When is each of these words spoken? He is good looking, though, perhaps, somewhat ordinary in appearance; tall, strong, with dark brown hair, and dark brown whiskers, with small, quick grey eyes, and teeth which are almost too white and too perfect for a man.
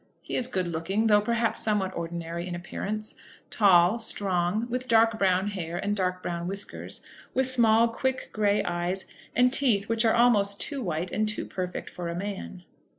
He 0.23 0.35
is 0.35 0.47
good 0.47 0.67
looking, 0.67 1.05
though, 1.05 1.21
perhaps, 1.21 1.61
somewhat 1.61 1.95
ordinary 1.95 2.47
in 2.47 2.55
appearance; 2.55 3.13
tall, 3.51 3.99
strong, 3.99 4.65
with 4.67 4.87
dark 4.87 5.19
brown 5.19 5.49
hair, 5.51 5.77
and 5.77 5.95
dark 5.95 6.23
brown 6.23 6.47
whiskers, 6.47 7.01
with 7.35 7.45
small, 7.45 7.87
quick 7.87 8.29
grey 8.33 8.63
eyes, 8.63 9.05
and 9.35 9.53
teeth 9.53 9.87
which 9.87 10.03
are 10.03 10.15
almost 10.15 10.59
too 10.59 10.81
white 10.81 11.11
and 11.11 11.29
too 11.29 11.45
perfect 11.45 11.87
for 11.87 12.09
a 12.09 12.15
man. 12.15 12.63